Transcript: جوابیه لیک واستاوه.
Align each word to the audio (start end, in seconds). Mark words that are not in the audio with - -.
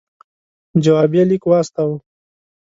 جوابیه 0.83 1.23
لیک 1.29 1.43
واستاوه. 1.49 1.97